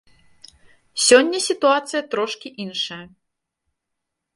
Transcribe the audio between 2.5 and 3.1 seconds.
іншая.